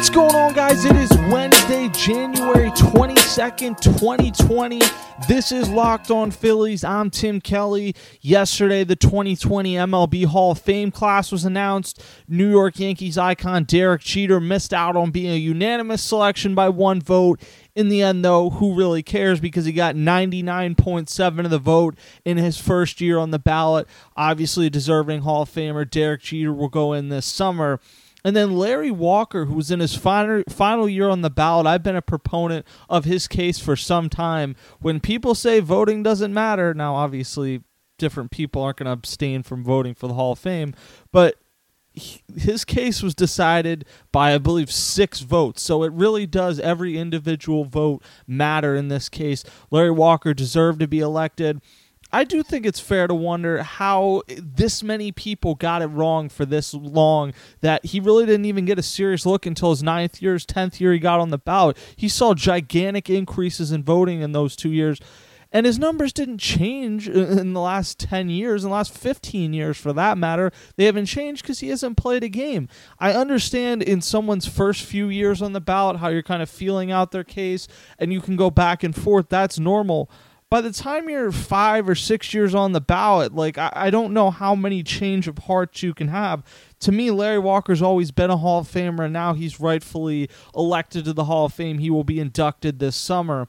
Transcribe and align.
What's 0.00 0.08
going 0.08 0.34
on, 0.34 0.54
guys? 0.54 0.86
It 0.86 0.96
is 0.96 1.10
Wednesday, 1.30 1.90
January 1.90 2.70
22nd, 2.70 3.78
2020. 3.82 4.80
This 5.28 5.52
is 5.52 5.68
Locked 5.68 6.10
On 6.10 6.30
Phillies. 6.30 6.82
I'm 6.84 7.10
Tim 7.10 7.38
Kelly. 7.38 7.94
Yesterday, 8.22 8.82
the 8.82 8.96
2020 8.96 9.74
MLB 9.74 10.24
Hall 10.24 10.52
of 10.52 10.58
Fame 10.58 10.90
class 10.90 11.30
was 11.30 11.44
announced. 11.44 12.02
New 12.26 12.48
York 12.48 12.78
Yankees 12.78 13.18
icon 13.18 13.64
Derek 13.64 14.00
Jeter 14.00 14.40
missed 14.40 14.72
out 14.72 14.96
on 14.96 15.10
being 15.10 15.32
a 15.32 15.36
unanimous 15.36 16.02
selection 16.02 16.54
by 16.54 16.70
one 16.70 17.02
vote. 17.02 17.38
In 17.74 17.90
the 17.90 18.00
end, 18.00 18.24
though, 18.24 18.48
who 18.48 18.74
really 18.74 19.02
cares 19.02 19.38
because 19.38 19.66
he 19.66 19.72
got 19.72 19.96
99.7 19.96 21.44
of 21.44 21.50
the 21.50 21.58
vote 21.58 21.94
in 22.24 22.38
his 22.38 22.56
first 22.56 23.02
year 23.02 23.18
on 23.18 23.32
the 23.32 23.38
ballot. 23.38 23.86
Obviously, 24.16 24.70
deserving 24.70 25.20
Hall 25.20 25.42
of 25.42 25.50
Famer 25.50 25.88
Derek 25.88 26.22
Jeter 26.22 26.54
will 26.54 26.70
go 26.70 26.94
in 26.94 27.10
this 27.10 27.26
summer. 27.26 27.80
And 28.22 28.36
then 28.36 28.56
Larry 28.56 28.90
Walker, 28.90 29.46
who 29.46 29.54
was 29.54 29.70
in 29.70 29.80
his 29.80 29.94
final 29.94 30.42
final 30.48 30.88
year 30.88 31.08
on 31.08 31.22
the 31.22 31.30
ballot, 31.30 31.66
I've 31.66 31.82
been 31.82 31.96
a 31.96 32.02
proponent 32.02 32.66
of 32.88 33.04
his 33.04 33.26
case 33.26 33.58
for 33.58 33.76
some 33.76 34.08
time. 34.08 34.56
When 34.80 35.00
people 35.00 35.34
say 35.34 35.60
voting 35.60 36.02
doesn't 36.02 36.34
matter, 36.34 36.74
now 36.74 36.94
obviously 36.94 37.62
different 37.98 38.30
people 38.30 38.62
aren't 38.62 38.78
going 38.78 38.86
to 38.86 38.92
abstain 38.92 39.42
from 39.42 39.64
voting 39.64 39.94
for 39.94 40.06
the 40.06 40.14
Hall 40.14 40.32
of 40.32 40.38
Fame, 40.38 40.74
but 41.12 41.36
his 41.92 42.64
case 42.64 43.02
was 43.02 43.14
decided 43.14 43.84
by 44.12 44.32
I 44.32 44.38
believe 44.38 44.70
6 44.70 45.20
votes. 45.20 45.60
So 45.60 45.82
it 45.82 45.92
really 45.92 46.24
does 46.24 46.60
every 46.60 46.96
individual 46.96 47.64
vote 47.64 48.02
matter 48.26 48.76
in 48.76 48.88
this 48.88 49.08
case. 49.08 49.44
Larry 49.70 49.90
Walker 49.90 50.32
deserved 50.32 50.80
to 50.80 50.86
be 50.86 51.00
elected. 51.00 51.60
I 52.12 52.24
do 52.24 52.42
think 52.42 52.66
it's 52.66 52.80
fair 52.80 53.06
to 53.06 53.14
wonder 53.14 53.62
how 53.62 54.22
this 54.26 54.82
many 54.82 55.12
people 55.12 55.54
got 55.54 55.82
it 55.82 55.86
wrong 55.86 56.28
for 56.28 56.44
this 56.44 56.74
long 56.74 57.32
that 57.60 57.84
he 57.84 58.00
really 58.00 58.26
didn't 58.26 58.46
even 58.46 58.64
get 58.64 58.78
a 58.78 58.82
serious 58.82 59.24
look 59.24 59.46
until 59.46 59.70
his 59.70 59.82
ninth 59.82 60.20
year, 60.20 60.32
his 60.32 60.44
tenth 60.44 60.80
year 60.80 60.92
he 60.92 60.98
got 60.98 61.20
on 61.20 61.30
the 61.30 61.38
ballot. 61.38 61.76
He 61.94 62.08
saw 62.08 62.34
gigantic 62.34 63.08
increases 63.08 63.70
in 63.70 63.84
voting 63.84 64.22
in 64.22 64.32
those 64.32 64.56
two 64.56 64.70
years. 64.70 65.00
And 65.52 65.66
his 65.66 65.80
numbers 65.80 66.12
didn't 66.12 66.38
change 66.38 67.08
in 67.08 67.54
the 67.54 67.60
last 67.60 67.98
10 67.98 68.28
years, 68.28 68.62
in 68.62 68.70
the 68.70 68.76
last 68.76 68.96
15 68.96 69.52
years 69.52 69.76
for 69.76 69.92
that 69.92 70.16
matter. 70.16 70.52
They 70.76 70.84
haven't 70.84 71.06
changed 71.06 71.42
because 71.42 71.58
he 71.58 71.70
hasn't 71.70 71.96
played 71.96 72.22
a 72.22 72.28
game. 72.28 72.68
I 73.00 73.14
understand 73.14 73.82
in 73.82 74.00
someone's 74.00 74.46
first 74.46 74.82
few 74.82 75.08
years 75.08 75.42
on 75.42 75.52
the 75.52 75.60
ballot 75.60 75.96
how 75.96 76.08
you're 76.08 76.22
kind 76.22 76.40
of 76.40 76.48
feeling 76.48 76.92
out 76.92 77.10
their 77.10 77.24
case 77.24 77.66
and 77.98 78.12
you 78.12 78.20
can 78.20 78.36
go 78.36 78.48
back 78.48 78.84
and 78.84 78.94
forth. 78.94 79.28
That's 79.28 79.58
normal 79.58 80.08
by 80.50 80.60
the 80.60 80.72
time 80.72 81.08
you're 81.08 81.30
five 81.30 81.88
or 81.88 81.94
six 81.94 82.34
years 82.34 82.56
on 82.56 82.72
the 82.72 82.80
ballot, 82.80 83.32
like 83.32 83.56
I, 83.56 83.72
I, 83.72 83.90
don't 83.90 84.12
know 84.12 84.32
how 84.32 84.56
many 84.56 84.82
change 84.82 85.28
of 85.28 85.38
hearts 85.38 85.84
you 85.84 85.94
can 85.94 86.08
have. 86.08 86.42
To 86.80 86.90
me, 86.90 87.12
Larry 87.12 87.38
Walker's 87.38 87.80
always 87.80 88.10
been 88.10 88.30
a 88.30 88.36
Hall 88.36 88.58
of 88.58 88.66
Famer, 88.66 89.04
and 89.04 89.12
now 89.12 89.32
he's 89.32 89.60
rightfully 89.60 90.28
elected 90.54 91.04
to 91.04 91.12
the 91.12 91.24
Hall 91.24 91.46
of 91.46 91.54
Fame. 91.54 91.78
He 91.78 91.88
will 91.88 92.02
be 92.02 92.18
inducted 92.18 92.80
this 92.80 92.96
summer. 92.96 93.46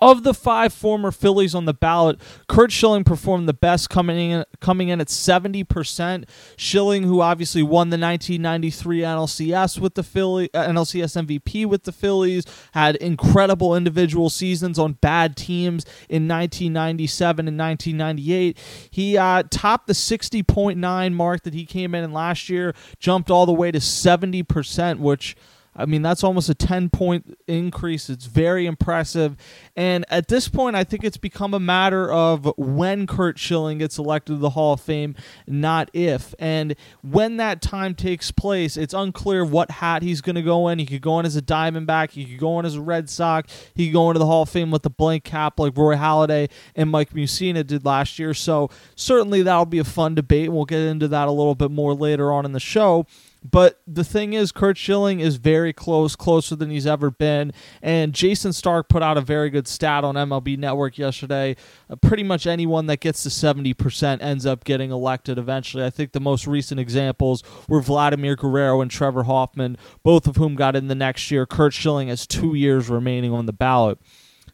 Of 0.00 0.24
the 0.24 0.34
five 0.34 0.72
former 0.72 1.10
Phillies 1.10 1.54
on 1.54 1.64
the 1.64 1.72
ballot, 1.72 2.20
Curt 2.48 2.70
Schilling 2.70 3.04
performed 3.04 3.48
the 3.48 3.54
best, 3.54 3.88
coming 3.88 4.30
in 4.30 4.44
coming 4.60 4.88
in 4.88 5.00
at 5.00 5.08
seventy 5.08 5.64
percent. 5.64 6.28
Schilling, 6.56 7.04
who 7.04 7.22
obviously 7.22 7.62
won 7.62 7.88
the 7.88 7.98
1993 7.98 9.00
NLCS 9.00 9.78
with 9.78 9.94
the 9.94 10.02
Philly 10.02 10.50
uh, 10.52 10.68
NLCS 10.68 11.26
MVP 11.26 11.64
with 11.66 11.84
the 11.84 11.92
Phillies, 11.92 12.44
had 12.72 12.96
incredible 12.96 13.74
individual 13.74 14.28
seasons 14.28 14.78
on 14.78 14.94
bad 14.94 15.34
teams 15.36 15.84
in 16.08 16.28
1997 16.28 17.48
and 17.48 17.58
1998. 17.58 18.58
He 18.90 19.16
uh, 19.16 19.44
topped 19.50 19.86
the 19.86 19.94
60.9 19.94 21.12
mark 21.14 21.42
that 21.44 21.54
he 21.54 21.64
came 21.64 21.94
in 21.94 22.12
last 22.12 22.48
year, 22.50 22.74
jumped 22.98 23.30
all 23.30 23.46
the 23.46 23.52
way 23.52 23.70
to 23.70 23.80
70 23.80 24.42
percent, 24.42 25.00
which 25.00 25.36
I 25.76 25.84
mean, 25.84 26.02
that's 26.02 26.24
almost 26.24 26.48
a 26.48 26.54
10 26.54 26.90
point 26.90 27.38
increase. 27.46 28.08
It's 28.08 28.24
very 28.24 28.66
impressive. 28.66 29.36
And 29.76 30.04
at 30.08 30.28
this 30.28 30.48
point, 30.48 30.74
I 30.74 30.84
think 30.84 31.04
it's 31.04 31.18
become 31.18 31.52
a 31.52 31.60
matter 31.60 32.10
of 32.10 32.50
when 32.56 33.06
Curt 33.06 33.38
Schilling 33.38 33.78
gets 33.78 33.98
elected 33.98 34.36
to 34.36 34.40
the 34.40 34.50
Hall 34.50 34.72
of 34.72 34.80
Fame, 34.80 35.14
not 35.46 35.90
if. 35.92 36.34
And 36.38 36.74
when 37.02 37.36
that 37.36 37.60
time 37.60 37.94
takes 37.94 38.30
place, 38.30 38.76
it's 38.76 38.94
unclear 38.94 39.44
what 39.44 39.70
hat 39.70 40.02
he's 40.02 40.20
going 40.20 40.36
to 40.36 40.42
go 40.42 40.68
in. 40.68 40.78
He 40.78 40.86
could 40.86 41.02
go 41.02 41.20
in 41.20 41.26
as 41.26 41.36
a 41.36 41.42
Diamondback, 41.42 42.12
he 42.12 42.24
could 42.24 42.38
go 42.38 42.58
in 42.58 42.66
as 42.66 42.76
a 42.76 42.80
Red 42.80 43.10
Sox, 43.10 43.70
he 43.74 43.86
could 43.86 43.92
go 43.92 44.08
into 44.10 44.18
the 44.18 44.26
Hall 44.26 44.42
of 44.42 44.48
Fame 44.48 44.70
with 44.70 44.86
a 44.86 44.90
blank 44.90 45.24
cap 45.24 45.60
like 45.60 45.76
Roy 45.76 45.96
Halladay 45.96 46.50
and 46.74 46.90
Mike 46.90 47.10
Mussina 47.10 47.66
did 47.66 47.84
last 47.84 48.18
year. 48.18 48.32
So 48.32 48.70
certainly 48.94 49.42
that'll 49.42 49.66
be 49.66 49.78
a 49.78 49.84
fun 49.84 50.14
debate. 50.14 50.50
We'll 50.50 50.64
get 50.64 50.80
into 50.80 51.08
that 51.08 51.28
a 51.28 51.32
little 51.32 51.54
bit 51.54 51.70
more 51.70 51.94
later 51.94 52.32
on 52.32 52.44
in 52.44 52.52
the 52.52 52.60
show. 52.60 53.06
But 53.50 53.80
the 53.86 54.02
thing 54.02 54.32
is, 54.32 54.50
Curt 54.50 54.76
Schilling 54.76 55.20
is 55.20 55.36
very 55.36 55.72
close, 55.72 56.16
closer 56.16 56.56
than 56.56 56.70
he's 56.70 56.86
ever 56.86 57.10
been. 57.10 57.52
And 57.80 58.12
Jayson 58.12 58.52
Stark 58.52 58.88
put 58.88 59.02
out 59.02 59.16
a 59.16 59.20
very 59.20 59.50
good 59.50 59.68
stat 59.68 60.04
on 60.04 60.14
MLB 60.14 60.58
Network 60.58 60.98
yesterday. 60.98 61.56
Uh, 61.88 61.96
pretty 61.96 62.22
much 62.22 62.46
anyone 62.46 62.86
that 62.86 63.00
gets 63.00 63.22
to 63.22 63.28
70% 63.28 64.22
ends 64.22 64.46
up 64.46 64.64
getting 64.64 64.90
elected 64.90 65.38
eventually. 65.38 65.84
I 65.84 65.90
think 65.90 66.12
the 66.12 66.20
most 66.20 66.46
recent 66.46 66.80
examples 66.80 67.42
were 67.68 67.80
Vladimir 67.80 68.34
Guerrero 68.36 68.80
and 68.80 68.90
Trevor 68.90 69.24
Hoffman, 69.24 69.76
both 70.02 70.26
of 70.26 70.36
whom 70.36 70.56
got 70.56 70.74
in 70.74 70.88
the 70.88 70.94
next 70.94 71.30
year. 71.30 71.46
Curt 71.46 71.72
Schilling 71.72 72.08
has 72.08 72.26
two 72.26 72.54
years 72.54 72.88
remaining 72.88 73.32
on 73.32 73.46
the 73.46 73.52
ballot. 73.52 73.98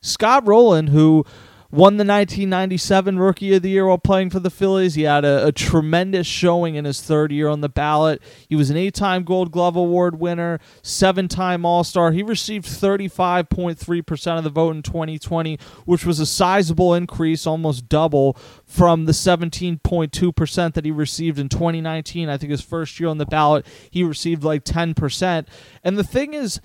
Scott 0.03 0.47
Rolen, 0.47 0.89
who 0.89 1.25
won 1.73 1.97
the 1.97 2.05
1997 2.05 3.19
Rookie 3.19 3.55
of 3.55 3.63
the 3.63 3.71
Year 3.71 3.87
while 3.87 3.97
playing 3.97 4.29
for 4.29 4.41
the 4.41 4.51
Phillies. 4.51 4.95
He 4.95 5.03
had 5.03 5.25
a, 5.25 5.47
a 5.47 5.53
tremendous 5.53 6.27
showing 6.27 6.75
in 6.75 6.85
his 6.85 7.01
third 7.01 7.33
year 7.33 7.49
on 7.49 7.63
the 7.63 7.69
ballot. 7.69 8.21
He 8.47 8.55
was 8.55 8.69
an 8.69 8.77
eight 8.77 8.95
time 8.95 9.25
Gold 9.25 9.51
Glove 9.51 9.75
Award 9.75 10.21
winner, 10.21 10.61
seven 10.83 11.29
time 11.29 11.65
All 11.65 11.83
Star. 11.83 12.13
He 12.13 12.23
received 12.23 12.67
35.3% 12.67 14.39
of 14.39 14.45
the 14.45 14.51
vote 14.51 14.77
in 14.77 14.83
2020, 14.83 15.59
which 15.87 16.05
was 16.05 16.21
a 16.21 16.27
sizable 16.27 16.93
increase, 16.93 17.47
almost 17.47 17.89
double 17.89 18.37
from 18.67 19.07
the 19.07 19.13
17.2% 19.13 20.75
that 20.75 20.85
he 20.85 20.91
received 20.91 21.39
in 21.39 21.49
2019. 21.49 22.29
I 22.29 22.37
think 22.37 22.51
his 22.51 22.61
first 22.61 23.01
year 23.01 23.09
on 23.09 23.17
the 23.17 23.25
ballot, 23.25 23.67
he 23.91 24.05
received 24.05 24.45
like 24.45 24.65
10%. 24.65 25.47
And 25.83 25.97
the 25.97 26.05
thing 26.05 26.35
is, 26.35 26.61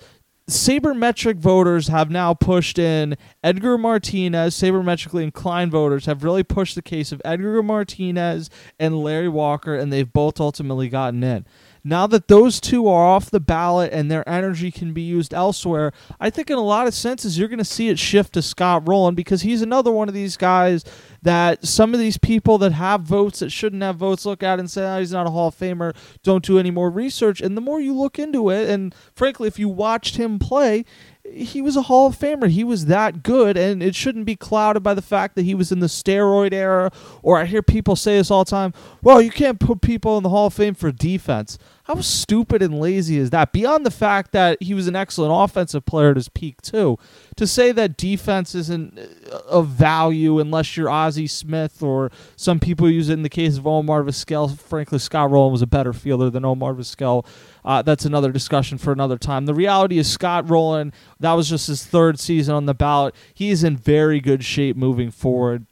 sabermetric 0.48 1.36
voters 1.36 1.88
have 1.88 2.10
now 2.10 2.32
pushed 2.32 2.78
in 2.78 3.16
Edgar 3.44 3.76
Martinez, 3.76 4.54
sabermetrically 4.54 5.22
inclined 5.22 5.70
voters 5.70 6.06
have 6.06 6.24
really 6.24 6.42
pushed 6.42 6.74
the 6.74 6.82
case 6.82 7.12
of 7.12 7.20
Edgar 7.24 7.62
Martinez 7.62 8.48
and 8.78 9.02
Larry 9.02 9.28
Walker, 9.28 9.74
and 9.74 9.92
they've 9.92 10.10
both 10.10 10.40
ultimately 10.40 10.88
gotten 10.88 11.22
in. 11.22 11.46
Now 11.84 12.06
that 12.08 12.28
those 12.28 12.60
two 12.60 12.86
are 12.88 13.04
off 13.04 13.30
the 13.30 13.40
ballot 13.40 13.92
and 13.92 14.10
their 14.10 14.28
energy 14.28 14.70
can 14.70 14.92
be 14.92 15.02
used 15.02 15.32
elsewhere, 15.32 15.92
I 16.20 16.30
think 16.30 16.50
in 16.50 16.58
a 16.58 16.64
lot 16.64 16.86
of 16.86 16.94
senses 16.94 17.38
you're 17.38 17.48
going 17.48 17.58
to 17.58 17.64
see 17.64 17.88
it 17.88 17.98
shift 17.98 18.34
to 18.34 18.42
Scott 18.42 18.88
Rolen 18.88 19.14
because 19.14 19.42
he's 19.42 19.62
another 19.62 19.92
one 19.92 20.08
of 20.08 20.14
these 20.14 20.36
guys 20.36 20.84
that 21.22 21.66
some 21.66 21.94
of 21.94 22.00
these 22.00 22.18
people 22.18 22.58
that 22.58 22.72
have 22.72 23.02
votes 23.02 23.40
that 23.40 23.50
shouldn't 23.50 23.82
have 23.82 23.96
votes 23.96 24.24
look 24.24 24.42
at 24.42 24.58
and 24.58 24.70
say 24.70 24.84
oh, 24.84 24.98
he's 24.98 25.12
not 25.12 25.26
a 25.26 25.30
Hall 25.30 25.48
of 25.48 25.56
Famer, 25.56 25.94
don't 26.22 26.44
do 26.44 26.58
any 26.58 26.70
more 26.70 26.90
research. 26.90 27.40
And 27.40 27.56
the 27.56 27.60
more 27.60 27.80
you 27.80 27.94
look 27.94 28.18
into 28.18 28.50
it, 28.50 28.68
and 28.68 28.94
frankly, 29.14 29.48
if 29.48 29.58
you 29.58 29.68
watched 29.68 30.16
him 30.16 30.38
play, 30.38 30.84
he 31.32 31.62
was 31.62 31.76
a 31.76 31.82
Hall 31.82 32.08
of 32.08 32.18
Famer. 32.18 32.48
He 32.48 32.64
was 32.64 32.86
that 32.86 33.22
good, 33.22 33.56
and 33.56 33.82
it 33.82 33.94
shouldn't 33.94 34.24
be 34.24 34.36
clouded 34.36 34.82
by 34.82 34.94
the 34.94 35.02
fact 35.02 35.34
that 35.36 35.42
he 35.42 35.54
was 35.54 35.72
in 35.72 35.80
the 35.80 35.86
steroid 35.86 36.52
era. 36.52 36.90
Or 37.22 37.38
I 37.38 37.44
hear 37.44 37.62
people 37.62 37.96
say 37.96 38.16
this 38.16 38.30
all 38.30 38.44
the 38.44 38.50
time 38.50 38.72
well, 39.02 39.20
you 39.20 39.30
can't 39.30 39.60
put 39.60 39.80
people 39.80 40.16
in 40.16 40.22
the 40.22 40.28
Hall 40.28 40.46
of 40.46 40.54
Fame 40.54 40.74
for 40.74 40.92
defense. 40.92 41.58
How 41.88 42.02
stupid 42.02 42.60
and 42.60 42.78
lazy 42.78 43.16
is 43.16 43.30
that? 43.30 43.50
Beyond 43.50 43.86
the 43.86 43.90
fact 43.90 44.32
that 44.32 44.62
he 44.62 44.74
was 44.74 44.88
an 44.88 44.94
excellent 44.94 45.32
offensive 45.34 45.86
player 45.86 46.10
at 46.10 46.16
his 46.16 46.28
peak, 46.28 46.60
too, 46.60 46.98
to 47.36 47.46
say 47.46 47.72
that 47.72 47.96
defense 47.96 48.54
isn't 48.54 48.98
uh, 48.98 49.38
of 49.48 49.68
value 49.68 50.38
unless 50.38 50.76
you're 50.76 50.90
Ozzie 50.90 51.26
Smith 51.26 51.82
or 51.82 52.12
some 52.36 52.60
people 52.60 52.90
use 52.90 53.08
it 53.08 53.14
in 53.14 53.22
the 53.22 53.30
case 53.30 53.56
of 53.56 53.66
Omar 53.66 54.02
Vizquel. 54.02 54.58
Frankly, 54.58 54.98
Scott 54.98 55.30
Rolen 55.30 55.50
was 55.50 55.62
a 55.62 55.66
better 55.66 55.94
fielder 55.94 56.28
than 56.28 56.44
Omar 56.44 56.74
Vizquel. 56.74 57.24
Uh, 57.64 57.80
that's 57.80 58.04
another 58.04 58.32
discussion 58.32 58.76
for 58.76 58.92
another 58.92 59.16
time. 59.16 59.46
The 59.46 59.54
reality 59.54 59.96
is 59.96 60.10
Scott 60.10 60.50
Rolen, 60.50 60.92
that 61.20 61.32
was 61.32 61.48
just 61.48 61.68
his 61.68 61.86
third 61.86 62.20
season 62.20 62.54
on 62.54 62.66
the 62.66 62.74
ballot. 62.74 63.14
He 63.32 63.48
is 63.48 63.64
in 63.64 63.78
very 63.78 64.20
good 64.20 64.44
shape 64.44 64.76
moving 64.76 65.10
forward. 65.10 65.64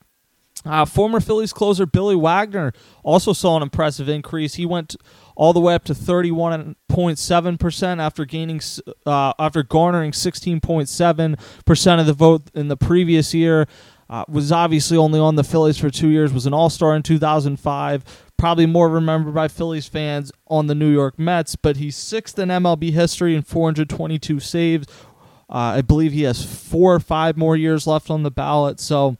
Uh, 0.66 0.84
former 0.84 1.20
Phillies 1.20 1.52
closer 1.52 1.86
Billy 1.86 2.16
Wagner 2.16 2.72
also 3.04 3.32
saw 3.32 3.56
an 3.56 3.62
impressive 3.62 4.08
increase. 4.08 4.54
He 4.54 4.66
went 4.66 4.96
all 5.36 5.52
the 5.52 5.60
way 5.60 5.74
up 5.74 5.84
to 5.84 5.94
31.7% 5.94 8.00
after 8.00 8.24
gaining 8.24 8.60
uh, 9.04 9.32
after 9.38 9.62
garnering 9.62 10.12
16.7% 10.12 12.00
of 12.00 12.06
the 12.06 12.12
vote 12.12 12.50
in 12.54 12.68
the 12.68 12.76
previous 12.76 13.34
year. 13.34 13.66
Uh, 14.08 14.24
was 14.28 14.52
obviously 14.52 14.96
only 14.96 15.18
on 15.18 15.34
the 15.34 15.42
Phillies 15.42 15.78
for 15.78 15.90
two 15.90 16.06
years. 16.08 16.32
Was 16.32 16.46
an 16.46 16.54
All 16.54 16.70
Star 16.70 16.94
in 16.94 17.02
2005. 17.02 18.32
probably 18.36 18.64
more 18.64 18.88
remembered 18.88 19.34
by 19.34 19.48
Phillies 19.48 19.88
fans 19.88 20.30
on 20.46 20.68
the 20.68 20.76
New 20.76 20.92
York 20.92 21.18
Mets, 21.18 21.56
but 21.56 21.78
he's 21.78 21.96
sixth 21.96 22.38
in 22.38 22.48
MLB 22.48 22.92
history 22.92 23.34
in 23.34 23.42
422 23.42 24.38
saves. 24.38 24.86
Uh, 25.50 25.78
I 25.78 25.80
believe 25.80 26.12
he 26.12 26.22
has 26.22 26.44
four 26.44 26.94
or 26.94 27.00
five 27.00 27.36
more 27.36 27.56
years 27.56 27.84
left 27.86 28.08
on 28.08 28.22
the 28.22 28.30
ballot. 28.30 28.78
So 28.78 29.16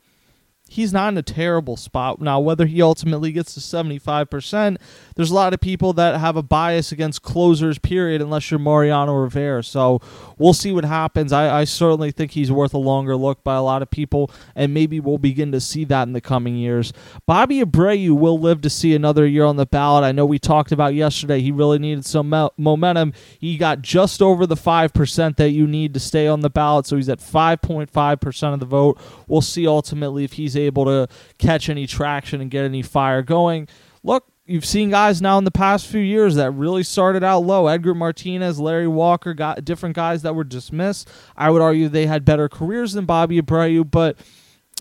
he's 0.69 0.93
not 0.93 1.13
in 1.13 1.19
a 1.19 1.23
terrible 1.23 1.77
spot. 1.77 2.21
Now, 2.21 2.41
whether 2.41 2.67
he 2.67 2.83
ultimately 2.83 3.31
gets 3.33 3.55
to 3.55 3.61
75%, 3.61 4.79
there's 5.15 5.31
a 5.31 5.35
lot 5.35 5.55
of 5.55 5.61
people 5.61 5.93
that 5.95 6.19
have 6.19 6.37
a 6.37 6.43
bias 6.43 6.91
against 6.91 7.23
closers, 7.23 7.79
period, 7.79 8.21
unless 8.21 8.51
you're 8.51 8.59
Mariano 8.59 9.15
Rivera. 9.15 9.63
So 9.63 10.01
we'll 10.39 10.53
see 10.53 10.73
what 10.73 10.85
happens. 10.85 11.33
I, 11.33 11.61
I, 11.61 11.65
certainly 11.65 12.11
think 12.11 12.33
he's 12.33 12.51
worth 12.51 12.75
a 12.75 12.79
longer 12.79 13.17
look 13.17 13.45
by 13.45 13.55
a 13.55 13.63
lot 13.63 13.83
of 13.83 13.91
people, 13.91 14.31
and 14.55 14.75
maybe 14.75 14.99
we'll 14.99 15.19
begin 15.19 15.53
to 15.53 15.61
see 15.61 15.85
that 15.85 16.09
in 16.09 16.13
the 16.13 16.21
coming 16.21 16.57
years. 16.57 16.93
Bobby 17.27 17.63
Abreu 17.63 18.17
will 18.17 18.39
live 18.39 18.61
to 18.63 18.71
see 18.71 18.95
another 18.95 19.27
year 19.27 19.45
on 19.45 19.57
the 19.57 19.67
ballot. 19.67 20.05
I 20.05 20.13
know 20.13 20.27
we 20.27 20.39
talked 20.39 20.73
about 20.73 20.95
yesterday, 20.95 21.41
he 21.41 21.53
really 21.53 21.79
needed 21.79 22.05
some 22.05 22.31
mo- 22.31 22.51
momentum. 22.57 23.13
He 23.39 23.57
got 23.57 23.83
just 23.83 24.21
over 24.21 24.47
the 24.47 24.57
5% 24.57 25.37
that 25.37 25.51
you 25.51 25.67
need 25.67 25.95
to 25.95 26.01
stay 26.01 26.27
on 26.27 26.41
the 26.41 26.51
ballot, 26.51 26.87
so 26.87 26.97
he's 26.97 27.09
at 27.09 27.21
5.5% 27.21 28.55
of 28.55 28.61
the 28.61 28.67
vote. 28.67 28.99
We'll 29.29 29.41
see 29.41 29.67
ultimately 29.67 30.25
if 30.25 30.35
he's 30.35 30.56
able 30.57 30.85
to 30.87 31.09
catch 31.39 31.69
any 31.69 31.87
traction 31.87 32.41
and 32.41 32.51
get 32.51 32.65
any 32.65 32.83
fire 32.83 33.23
going. 33.23 33.69
Look, 34.03 34.25
you've 34.47 34.65
seen 34.65 34.91
guys 34.91 35.21
now 35.21 35.39
in 35.39 35.45
the 35.45 35.51
past 35.51 35.87
few 35.87 36.01
years 36.01 36.37
that 36.37 36.53
really 36.53 36.83
started 36.83 37.25
out 37.25 37.41
low. 37.41 37.67
Edgar 37.67 37.95
Martinez, 37.95 38.59
Larry 38.59 38.89
Walker, 38.89 39.35
got 39.35 39.65
different 39.65 39.95
guys 39.97 40.23
that 40.23 40.35
were 40.35 40.45
dismissed. 40.45 41.09
I 41.37 41.51
would 41.51 41.63
argue 41.63 41.89
they 41.89 42.07
had 42.07 42.25
better 42.25 42.49
careers 42.49 42.93
than 42.93 43.05
Bobby 43.05 43.41
Abreu, 43.41 43.91
but 43.91 44.17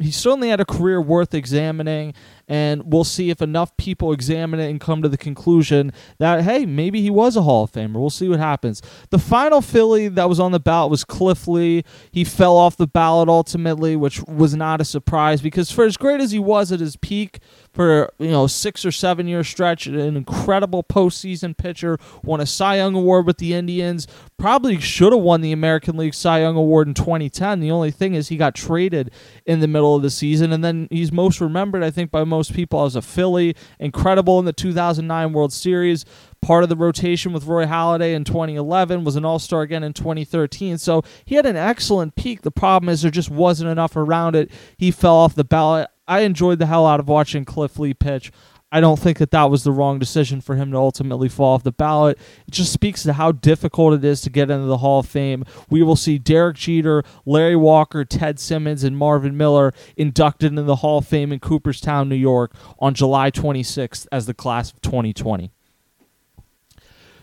he 0.01 0.11
certainly 0.11 0.49
had 0.49 0.59
a 0.59 0.65
career 0.65 1.01
worth 1.01 1.33
examining 1.33 2.13
and 2.47 2.91
we'll 2.91 3.03
see 3.03 3.29
if 3.29 3.41
enough 3.41 3.75
people 3.77 4.11
examine 4.11 4.59
it 4.59 4.69
and 4.69 4.79
come 4.79 5.01
to 5.01 5.09
the 5.09 5.17
conclusion 5.17 5.91
that 6.19 6.43
hey, 6.43 6.65
maybe 6.65 7.01
he 7.01 7.09
was 7.09 7.35
a 7.35 7.41
Hall 7.41 7.63
of 7.63 7.71
Famer. 7.71 7.93
We'll 7.95 8.09
see 8.09 8.29
what 8.29 8.39
happens. 8.39 8.81
The 9.09 9.19
final 9.19 9.61
Philly 9.61 10.07
that 10.09 10.29
was 10.29 10.39
on 10.39 10.51
the 10.51 10.59
ballot 10.59 10.91
was 10.91 11.03
Cliff 11.03 11.47
Lee. 11.47 11.83
He 12.11 12.23
fell 12.23 12.55
off 12.55 12.77
the 12.77 12.87
ballot 12.87 13.29
ultimately, 13.29 13.95
which 13.95 14.21
was 14.23 14.55
not 14.55 14.81
a 14.81 14.85
surprise 14.85 15.41
because 15.41 15.71
for 15.71 15.85
as 15.85 15.97
great 15.97 16.21
as 16.21 16.31
he 16.31 16.39
was 16.39 16.71
at 16.71 16.79
his 16.79 16.95
peak, 16.95 17.39
for 17.75 18.09
you 18.19 18.29
know 18.29 18.47
six 18.47 18.85
or 18.85 18.91
seven 18.91 19.27
year 19.27 19.43
stretch, 19.43 19.85
an 19.85 20.15
incredible 20.15 20.83
postseason 20.83 21.55
pitcher, 21.55 21.97
won 22.23 22.39
a 22.39 22.45
Cy 22.45 22.77
Young 22.77 22.95
award 22.95 23.27
with 23.27 23.37
the 23.37 23.53
Indians. 23.53 24.07
Probably 24.37 24.79
should 24.79 25.11
have 25.11 25.21
won 25.21 25.41
the 25.41 25.51
American 25.51 25.97
League 25.97 26.13
Cy 26.13 26.39
Young 26.39 26.55
award 26.55 26.87
in 26.87 26.93
2010. 26.93 27.59
The 27.59 27.71
only 27.71 27.91
thing 27.91 28.13
is 28.13 28.29
he 28.29 28.37
got 28.37 28.55
traded 28.55 29.11
in 29.45 29.59
the 29.59 29.67
middle 29.67 29.95
of 29.95 30.03
the 30.03 30.09
season, 30.09 30.53
and 30.53 30.63
then 30.63 30.87
he's 30.89 31.11
most 31.11 31.41
remembered, 31.41 31.83
I 31.83 31.91
think, 31.91 32.11
by 32.11 32.23
most 32.23 32.34
people 32.43 32.83
as 32.83 32.95
a 32.95 33.01
Philly. 33.01 33.55
Incredible 33.79 34.39
in 34.39 34.45
the 34.45 34.53
2009 34.53 35.33
World 35.33 35.53
Series. 35.53 36.05
Part 36.41 36.63
of 36.63 36.69
the 36.69 36.75
rotation 36.75 37.33
with 37.33 37.45
Roy 37.45 37.65
Halladay 37.65 38.13
in 38.13 38.23
2011 38.23 39.03
was 39.03 39.15
an 39.15 39.25
All 39.25 39.39
Star 39.39 39.61
again 39.61 39.83
in 39.83 39.93
2013. 39.93 40.77
So 40.77 41.03
he 41.25 41.35
had 41.35 41.45
an 41.45 41.55
excellent 41.55 42.15
peak. 42.15 42.41
The 42.41 42.51
problem 42.51 42.89
is 42.89 43.01
there 43.01 43.11
just 43.11 43.31
wasn't 43.31 43.71
enough 43.71 43.95
around 43.95 44.35
it. 44.35 44.51
He 44.77 44.91
fell 44.91 45.15
off 45.15 45.35
the 45.35 45.43
ballot. 45.43 45.89
I 46.07 46.19
enjoyed 46.19 46.59
the 46.59 46.67
hell 46.67 46.85
out 46.85 46.99
of 46.99 47.07
watching 47.07 47.45
Cliff 47.45 47.79
Lee 47.79 47.93
pitch. 47.93 48.31
I 48.75 48.81
don't 48.81 48.99
think 48.99 49.19
that 49.19 49.31
that 49.31 49.49
was 49.49 49.63
the 49.63 49.71
wrong 49.71 49.99
decision 49.99 50.41
for 50.41 50.57
him 50.57 50.71
to 50.71 50.77
ultimately 50.77 51.29
fall 51.29 51.53
off 51.53 51.63
the 51.63 51.71
ballot. 51.71 52.19
It 52.45 52.51
just 52.51 52.73
speaks 52.73 53.03
to 53.03 53.13
how 53.13 53.31
difficult 53.31 53.93
it 53.93 54.03
is 54.03 54.19
to 54.23 54.29
get 54.29 54.51
into 54.51 54.65
the 54.65 54.79
Hall 54.79 54.99
of 54.99 55.07
Fame. 55.07 55.45
We 55.69 55.81
will 55.81 55.95
see 55.95 56.17
Derek 56.17 56.57
Jeter, 56.57 57.01
Larry 57.25 57.55
Walker, 57.55 58.03
Ted 58.03 58.37
Simmons, 58.37 58.83
and 58.83 58.97
Marvin 58.97 59.37
Miller 59.37 59.73
inducted 59.95 60.49
into 60.49 60.63
the 60.63 60.75
Hall 60.75 60.97
of 60.97 61.07
Fame 61.07 61.31
in 61.31 61.39
Cooperstown, 61.39 62.09
New 62.09 62.15
York 62.15 62.53
on 62.77 62.93
July 62.93 63.31
26th 63.31 64.07
as 64.11 64.25
the 64.25 64.33
class 64.33 64.73
of 64.73 64.81
2020. 64.81 65.51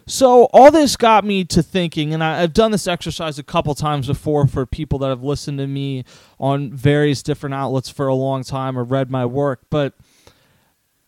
So 0.07 0.45
all 0.55 0.71
this 0.71 0.97
got 0.97 1.23
me 1.23 1.45
to 1.45 1.63
thinking, 1.63 2.15
and 2.15 2.25
I, 2.25 2.41
have 2.41 2.55
done 2.55 2.71
this 2.71 2.87
exercise 2.87 3.39
a 3.39 3.43
couple 3.43 3.75
times 3.75 4.07
before 4.07 4.47
for 4.47 4.65
people 4.65 4.99
that 5.01 5.11
have 5.11 5.23
listened 5.23 5.59
to 5.59 5.67
me 5.67 6.05
on 6.41 6.73
various 6.73 7.23
different 7.23 7.53
outlets 7.55 7.91
for 7.91 8.07
a 8.07 8.15
long 8.15 8.43
time 8.43 8.79
or 8.79 8.85
read 8.85 9.11
my 9.11 9.27
work, 9.27 9.67
but 9.69 9.93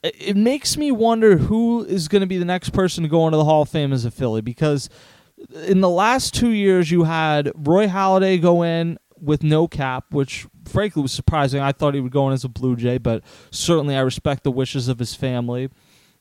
it 0.04 0.36
makes 0.36 0.76
me 0.76 0.92
wonder 0.92 1.38
who 1.38 1.84
is 1.84 2.08
going 2.08 2.20
to 2.20 2.26
be 2.26 2.36
the 2.36 2.44
next 2.44 2.70
person 2.70 3.02
to 3.02 3.08
go 3.08 3.26
into 3.26 3.38
the 3.38 3.44
Hall 3.44 3.62
of 3.62 3.70
Fame 3.70 3.92
as 3.92 4.04
a 4.04 4.10
Philly 4.10 4.42
because 4.42 4.90
in 5.66 5.80
the 5.80 5.88
last 5.88 6.34
two 6.34 6.50
years 6.50 6.90
you 6.90 7.04
had 7.04 7.50
Roy 7.54 7.88
Halladay 7.88 8.40
go 8.40 8.62
in 8.62 8.98
with 9.18 9.42
no 9.42 9.66
cap, 9.66 10.06
which 10.10 10.46
frankly 10.66 11.00
was 11.00 11.12
surprising. 11.12 11.60
I 11.60 11.72
thought 11.72 11.94
he 11.94 12.00
would 12.00 12.12
go 12.12 12.26
in 12.26 12.34
as 12.34 12.44
a 12.44 12.48
Blue 12.48 12.76
Jay, 12.76 12.98
but 12.98 13.24
certainly 13.50 13.96
I 13.96 14.00
respect 14.00 14.44
the 14.44 14.50
wishes 14.50 14.88
of 14.88 14.98
his 14.98 15.14
family. 15.14 15.70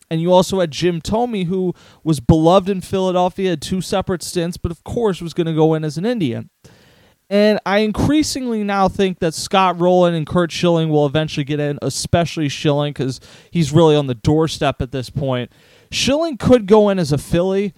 And 0.09 0.21
you 0.21 0.31
also 0.31 0.59
had 0.59 0.71
Jim 0.71 1.01
Thome, 1.01 1.45
who 1.47 1.73
was 2.03 2.19
beloved 2.19 2.69
in 2.69 2.81
Philadelphia, 2.81 3.51
had 3.51 3.61
two 3.61 3.81
separate 3.81 4.23
stints, 4.23 4.57
but 4.57 4.71
of 4.71 4.83
course 4.83 5.21
was 5.21 5.33
going 5.33 5.47
to 5.47 5.53
go 5.53 5.73
in 5.73 5.83
as 5.83 5.97
an 5.97 6.05
Indian. 6.05 6.49
And 7.29 7.59
I 7.65 7.79
increasingly 7.79 8.63
now 8.63 8.87
think 8.87 9.19
that 9.19 9.33
Scott 9.33 9.79
Rolen 9.79 10.13
and 10.13 10.27
Curt 10.27 10.51
Schilling 10.51 10.89
will 10.89 11.05
eventually 11.05 11.43
get 11.43 11.59
in, 11.59 11.79
especially 11.81 12.49
Schilling, 12.49 12.93
because 12.93 13.19
he's 13.49 13.71
really 13.71 13.95
on 13.95 14.07
the 14.07 14.15
doorstep 14.15 14.81
at 14.81 14.91
this 14.91 15.09
point. 15.09 15.51
Schilling 15.91 16.37
could 16.37 16.67
go 16.67 16.89
in 16.89 16.99
as 16.99 17.11
a 17.11 17.17
Philly. 17.17 17.73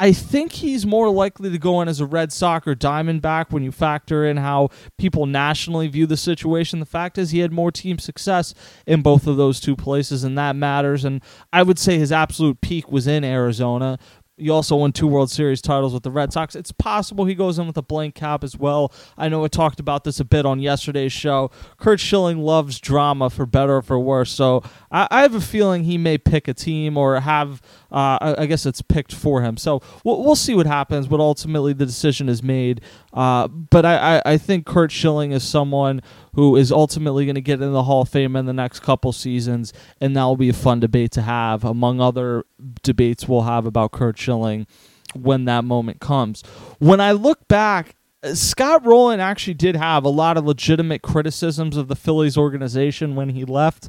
I 0.00 0.12
think 0.12 0.52
he's 0.52 0.86
more 0.86 1.10
likely 1.10 1.50
to 1.50 1.58
go 1.58 1.80
in 1.80 1.88
as 1.88 1.98
a 1.98 2.06
Red 2.06 2.32
Sox 2.32 2.68
or 2.68 2.76
Diamondback 2.76 3.50
when 3.50 3.64
you 3.64 3.72
factor 3.72 4.24
in 4.24 4.36
how 4.36 4.68
people 4.96 5.26
nationally 5.26 5.88
view 5.88 6.06
the 6.06 6.16
situation. 6.16 6.78
The 6.78 6.86
fact 6.86 7.18
is, 7.18 7.32
he 7.32 7.40
had 7.40 7.52
more 7.52 7.72
team 7.72 7.98
success 7.98 8.54
in 8.86 9.02
both 9.02 9.26
of 9.26 9.36
those 9.36 9.58
two 9.58 9.74
places, 9.74 10.22
and 10.22 10.38
that 10.38 10.54
matters. 10.54 11.04
And 11.04 11.20
I 11.52 11.64
would 11.64 11.80
say 11.80 11.98
his 11.98 12.12
absolute 12.12 12.60
peak 12.60 12.92
was 12.92 13.08
in 13.08 13.24
Arizona. 13.24 13.98
He 14.38 14.50
also 14.50 14.76
won 14.76 14.92
two 14.92 15.06
World 15.06 15.30
Series 15.30 15.60
titles 15.60 15.92
with 15.92 16.02
the 16.02 16.10
Red 16.10 16.32
Sox. 16.32 16.54
It's 16.54 16.72
possible 16.72 17.24
he 17.24 17.34
goes 17.34 17.58
in 17.58 17.66
with 17.66 17.76
a 17.76 17.82
blank 17.82 18.14
cap 18.14 18.44
as 18.44 18.56
well. 18.56 18.92
I 19.16 19.28
know 19.28 19.44
I 19.44 19.48
talked 19.48 19.80
about 19.80 20.04
this 20.04 20.20
a 20.20 20.24
bit 20.24 20.46
on 20.46 20.60
yesterday's 20.60 21.12
show. 21.12 21.50
Curt 21.76 22.00
Schilling 22.00 22.38
loves 22.38 22.78
drama 22.78 23.30
for 23.30 23.46
better 23.46 23.76
or 23.76 23.82
for 23.82 23.98
worse, 23.98 24.30
so 24.30 24.62
I, 24.90 25.08
I 25.10 25.22
have 25.22 25.34
a 25.34 25.40
feeling 25.40 25.84
he 25.84 25.98
may 25.98 26.18
pick 26.18 26.48
a 26.48 26.54
team 26.54 26.96
or 26.96 27.20
have 27.20 27.60
uh, 27.90 28.34
I, 28.38 28.46
guess 28.46 28.66
it's 28.66 28.82
picked 28.82 29.14
for 29.14 29.42
him. 29.42 29.56
So 29.56 29.80
we'll, 30.04 30.22
we'll 30.22 30.36
see 30.36 30.54
what 30.54 30.66
happens, 30.66 31.06
but 31.06 31.20
ultimately 31.20 31.72
the 31.72 31.86
decision 31.86 32.28
is 32.28 32.42
made. 32.42 32.82
Uh, 33.14 33.48
but 33.48 33.86
I, 33.86 34.18
I, 34.18 34.22
I, 34.32 34.38
think 34.38 34.66
Curt 34.66 34.92
Schilling 34.92 35.32
is 35.32 35.42
someone 35.42 36.02
who 36.34 36.56
is 36.56 36.72
ultimately 36.72 37.24
going 37.24 37.34
to 37.34 37.40
get 37.40 37.62
in 37.62 37.72
the 37.72 37.84
Hall 37.84 38.02
of 38.02 38.08
Fame 38.08 38.36
in 38.36 38.46
the 38.46 38.52
next 38.52 38.80
couple 38.80 39.12
seasons, 39.12 39.72
and 40.00 40.16
that 40.16 40.24
will 40.24 40.36
be 40.36 40.48
a 40.48 40.54
fun 40.54 40.80
debate 40.80 41.12
to 41.12 41.22
have, 41.22 41.64
among 41.64 42.00
other 42.00 42.44
debates 42.82 43.28
we'll 43.28 43.42
have 43.42 43.66
about 43.66 43.92
Curt 43.92 44.18
Schilling 44.18 44.66
when 45.14 45.44
that 45.46 45.64
moment 45.64 46.00
comes. 46.00 46.42
When 46.78 47.00
I 47.00 47.12
look 47.12 47.48
back 47.48 47.94
Scott 48.34 48.84
Rolen 48.84 49.20
actually 49.20 49.54
did 49.54 49.76
have 49.76 50.04
a 50.04 50.08
lot 50.08 50.36
of 50.36 50.44
legitimate 50.44 51.02
criticisms 51.02 51.76
of 51.76 51.88
the 51.88 51.94
Phillies 51.94 52.36
organization 52.36 53.14
when 53.14 53.30
he 53.30 53.44
left. 53.44 53.88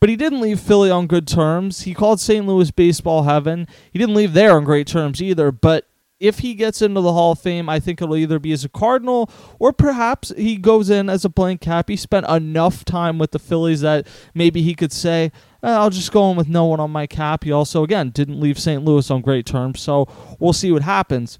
But 0.00 0.08
he 0.08 0.16
didn't 0.16 0.40
leave 0.40 0.60
Philly 0.60 0.90
on 0.90 1.06
good 1.06 1.26
terms. 1.26 1.82
He 1.82 1.92
called 1.92 2.20
St. 2.20 2.46
Louis 2.46 2.70
baseball 2.70 3.24
heaven. 3.24 3.66
He 3.90 3.98
didn't 3.98 4.14
leave 4.14 4.32
there 4.32 4.52
on 4.52 4.64
great 4.64 4.86
terms 4.86 5.20
either. 5.20 5.50
But 5.50 5.86
if 6.20 6.40
he 6.40 6.54
gets 6.54 6.82
into 6.82 7.00
the 7.00 7.12
Hall 7.12 7.32
of 7.32 7.38
Fame, 7.38 7.68
I 7.68 7.78
think 7.80 8.02
it'll 8.02 8.16
either 8.16 8.38
be 8.38 8.52
as 8.52 8.64
a 8.64 8.68
Cardinal 8.68 9.30
or 9.58 9.72
perhaps 9.72 10.32
he 10.36 10.56
goes 10.56 10.90
in 10.90 11.08
as 11.08 11.24
a 11.24 11.28
blank 11.28 11.60
cap. 11.60 11.88
He 11.88 11.96
spent 11.96 12.26
enough 12.26 12.84
time 12.84 13.18
with 13.18 13.30
the 13.30 13.38
Phillies 13.38 13.80
that 13.82 14.06
maybe 14.34 14.62
he 14.62 14.74
could 14.74 14.92
say, 14.92 15.30
eh, 15.62 15.70
I'll 15.70 15.90
just 15.90 16.12
go 16.12 16.30
in 16.30 16.36
with 16.36 16.48
no 16.48 16.64
one 16.64 16.80
on 16.80 16.90
my 16.90 17.06
cap. 17.06 17.44
He 17.44 17.52
also, 17.52 17.84
again, 17.84 18.10
didn't 18.10 18.40
leave 18.40 18.58
St. 18.58 18.84
Louis 18.84 19.10
on 19.10 19.20
great 19.20 19.46
terms. 19.46 19.80
So 19.80 20.08
we'll 20.38 20.52
see 20.52 20.72
what 20.72 20.82
happens. 20.82 21.38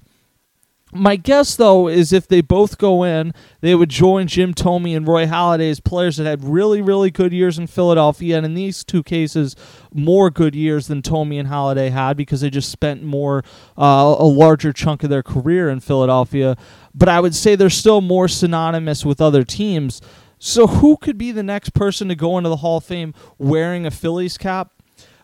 My 0.91 1.17
guess, 1.17 1.55
though, 1.55 1.87
is 1.87 2.11
if 2.11 2.27
they 2.27 2.41
both 2.41 2.79
go 2.79 3.03
in, 3.03 3.31
they 3.61 3.75
would 3.75 3.89
join 3.89 4.25
Jim 4.25 4.55
Thome 4.55 4.95
and 4.95 5.07
Roy 5.07 5.27
Halladay 5.27 5.69
as 5.69 5.79
players 5.79 6.17
that 6.17 6.25
had 6.25 6.43
really, 6.43 6.81
really 6.81 7.11
good 7.11 7.31
years 7.31 7.59
in 7.59 7.67
Philadelphia, 7.67 8.37
and 8.37 8.45
in 8.45 8.55
these 8.55 8.83
two 8.83 9.03
cases, 9.03 9.55
more 9.93 10.31
good 10.31 10.55
years 10.55 10.87
than 10.87 11.03
Thome 11.03 11.39
and 11.39 11.47
Halladay 11.47 11.91
had 11.91 12.17
because 12.17 12.41
they 12.41 12.49
just 12.49 12.71
spent 12.71 13.03
more, 13.03 13.43
uh, 13.77 14.15
a 14.17 14.25
larger 14.25 14.73
chunk 14.73 15.03
of 15.03 15.11
their 15.11 15.21
career 15.21 15.69
in 15.69 15.79
Philadelphia. 15.79 16.57
But 16.95 17.07
I 17.07 17.19
would 17.19 17.35
say 17.35 17.55
they're 17.55 17.69
still 17.69 18.01
more 18.01 18.27
synonymous 18.27 19.05
with 19.05 19.21
other 19.21 19.43
teams. 19.43 20.01
So, 20.39 20.65
who 20.65 20.97
could 20.97 21.19
be 21.19 21.31
the 21.31 21.43
next 21.43 21.75
person 21.75 22.07
to 22.07 22.15
go 22.15 22.37
into 22.39 22.49
the 22.49 22.57
Hall 22.57 22.77
of 22.77 22.85
Fame 22.85 23.13
wearing 23.37 23.85
a 23.85 23.91
Phillies 23.91 24.39
cap? 24.39 24.71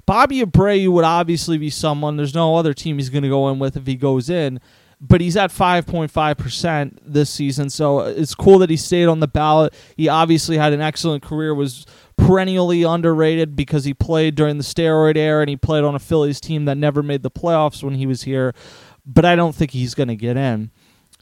Bobby 0.06 0.42
Abreu 0.42 0.90
would 0.90 1.06
obviously 1.06 1.58
be 1.58 1.72
someone. 1.72 2.18
There's 2.18 2.36
no 2.36 2.56
other 2.56 2.76
team 2.76 3.00
he's 3.00 3.10
going 3.10 3.24
to 3.24 3.30
go 3.30 3.50
in 3.50 3.58
with 3.58 3.76
if 3.76 3.88
he 3.88 3.96
goes 3.96 4.30
in 4.30 4.60
but 5.08 5.22
he's 5.22 5.38
at 5.38 5.52
5.5% 5.52 7.00
this 7.06 7.30
season. 7.30 7.70
So 7.70 8.00
it's 8.00 8.34
cool 8.34 8.60
that 8.60 8.70
he 8.70 8.78
stayed 8.78 9.06
on 9.06 9.20
the 9.20 9.28
ballot. 9.28 9.74
He 9.96 10.08
obviously 10.08 10.58
had 10.58 10.74
an 10.74 10.82
excellent 10.82 11.24
career, 11.24 11.54
was 11.54 11.86
perennially 12.18 12.84
underrated 12.84 13.56
because 13.56 13.84
he 13.84 13.94
played 13.94 14.36
during 14.36 14.58
the 14.58 14.64
steroid 14.64 15.18
era 15.18 15.42
and 15.42 15.50
he 15.50 15.58
played 15.58 15.84
on 15.84 15.96
a 15.96 16.00
Phillies 16.00 16.40
team 16.40 16.66
that 16.66 16.78
never 16.78 17.04
made 17.04 17.24
the 17.24 17.32
playoffs 17.32 17.84
when 17.84 17.96
he 17.96 18.06
was 18.06 18.24
here. 18.24 18.54
But 19.06 19.26
I 19.26 19.36
don't 19.36 19.54
think 19.54 19.72
he's 19.72 19.94
going 19.94 20.08
to 20.08 20.16
get 20.16 20.38
in. 20.38 20.72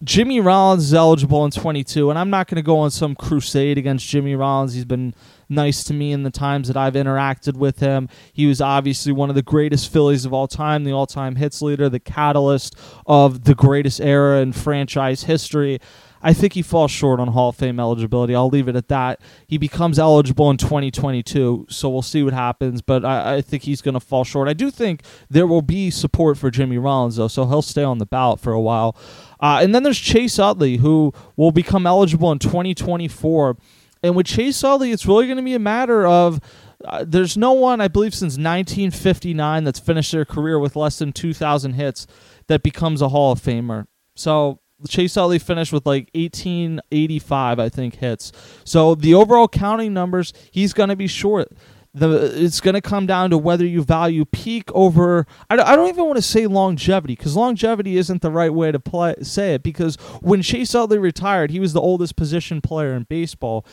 Jimmy 0.04 0.40
Rollins 0.40 0.86
is 0.86 0.94
eligible 0.94 1.46
in 1.46 1.52
22, 1.52 2.10
and 2.10 2.18
I'm 2.18 2.30
not 2.30 2.48
going 2.48 2.56
to 2.56 2.62
go 2.62 2.80
on 2.80 2.92
some 2.92 3.16
crusade 3.16 3.78
against 3.78 4.08
Jimmy 4.08 4.36
Rollins. 4.36 4.74
He's 4.74 4.86
been 4.86 5.14
nice 5.50 5.84
to 5.86 5.94
me 5.94 6.12
in 6.12 6.24
the 6.24 6.32
times 6.32 6.68
that 6.68 6.76
I've 6.76 6.94
interacted 6.94 7.56
with 7.56 7.80
him. 7.80 8.10
He 8.34 8.46
was 8.46 8.60
obviously 8.60 9.12
one 9.12 9.30
of 9.30 9.36
the 9.36 9.44
greatest 9.44 9.92
Phillies 9.92 10.26
of 10.26 10.34
all 10.34 10.48
time, 10.48 10.84
the 10.84 10.92
all 10.92 11.06
time 11.06 11.36
hits 11.36 11.62
leader, 11.62 11.90
the 11.90 12.00
catalyst 12.00 12.76
of 13.06 13.44
the 13.44 13.56
greatest 13.56 14.02
era 14.02 14.42
in 14.42 14.52
franchise 14.52 15.24
history. 15.24 15.80
I 16.24 16.34
think 16.34 16.54
he 16.54 16.62
falls 16.62 16.90
short 16.90 17.20
on 17.20 17.28
Hall 17.28 17.50
of 17.50 17.58
Fame 17.58 17.80
eligibility. 17.80 18.34
I'll 18.34 18.48
leave 18.48 18.70
it 18.70 18.78
at 18.78 18.88
that. 18.88 19.20
He 19.46 19.58
becomes 19.58 20.00
eligible 20.00 20.50
in 20.50 20.58
2022, 20.58 21.68
so 21.70 21.90
we'll 21.90 22.02
see 22.02 22.24
what 22.24 22.34
happens. 22.34 22.82
But 22.82 23.04
I, 23.04 23.36
I 23.36 23.42
think 23.42 23.64
he's 23.64 23.82
going 23.82 23.94
to 23.94 24.00
fall 24.00 24.24
short. 24.24 24.48
I 24.48 24.54
do 24.54 24.72
think 24.72 25.04
there 25.30 25.46
will 25.46 25.62
be 25.62 25.90
support 25.90 26.38
for 26.38 26.50
Jimmy 26.50 26.78
Rollins, 26.78 27.18
though, 27.18 27.28
so 27.28 27.46
he'll 27.46 27.62
stay 27.62 27.84
on 27.84 27.98
the 27.98 28.06
ballot 28.06 28.40
for 28.40 28.54
a 28.54 28.62
while. 28.62 28.96
Uh, 29.42 29.60
and 29.62 29.76
then 29.76 29.84
there's 29.84 30.00
Chase 30.00 30.40
Utley, 30.40 30.78
who 30.78 31.14
will 31.36 31.52
become 31.52 31.86
eligible 31.86 32.32
in 32.32 32.40
2024. 32.40 33.58
And 34.02 34.16
with 34.16 34.26
Chase 34.26 34.64
Utley, 34.64 34.92
it's 34.92 35.06
really 35.06 35.26
going 35.26 35.38
to 35.38 35.44
be 35.44 35.56
a 35.56 35.60
matter 35.60 36.08
of. 36.08 36.40
Uh, 36.86 37.06
there's 37.08 37.38
no 37.38 37.54
one, 37.54 37.80
I 37.80 37.88
believe, 37.88 38.14
since 38.14 38.34
1959 38.34 39.64
that's 39.64 39.80
finished 39.80 40.12
their 40.12 40.26
career 40.26 40.60
with 40.60 40.76
less 40.76 41.00
than 41.00 41.14
2,000 41.14 41.74
hits 41.74 42.08
that 42.48 42.62
becomes 42.62 43.02
a 43.02 43.10
Hall 43.10 43.32
of 43.32 43.42
Famer. 43.42 43.88
So 44.16 44.60
Chase 44.88 45.16
Utley 45.18 45.40
finished 45.40 45.72
with 45.72 45.86
like 45.86 46.10
1885, 46.14 47.60
I 47.60 47.70
think, 47.70 47.96
hits. 47.96 48.32
So 48.64 48.96
the 48.96 49.14
overall 49.14 49.48
counting 49.48 49.94
numbers, 49.94 50.34
he's 50.52 50.74
going 50.74 50.90
to 50.90 50.96
be 50.96 51.08
short. 51.08 51.52
The, 51.96 52.44
it's 52.44 52.60
going 52.60 52.74
to 52.74 52.82
come 52.82 53.06
down 53.06 53.30
to 53.30 53.38
whether 53.38 53.66
you 53.66 53.84
value 53.84 54.26
peak 54.26 54.72
over. 54.74 55.28
I, 55.50 55.60
I 55.60 55.76
don't 55.76 55.90
even 55.90 56.06
want 56.06 56.18
to 56.18 56.24
say 56.24 56.48
longevity 56.48 57.16
because 57.16 57.36
longevity 57.36 57.98
isn't 57.98 58.24
the 58.24 58.32
right 58.32 58.52
way 58.52 58.72
to 58.72 58.80
play 58.80 59.14
say 59.22 59.54
it. 59.54 59.64
Because 59.64 59.96
when 60.22 60.42
Chase 60.42 60.74
Utley 60.74 60.98
retired, 60.98 61.52
he 61.52 61.60
was 61.60 61.74
the 61.74 61.82
oldest 61.82 62.16
position 62.16 62.62
player 62.62 62.94
in 62.94 63.04
baseball. 63.04 63.64